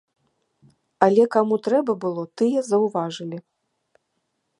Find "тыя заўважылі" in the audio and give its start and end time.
2.43-3.37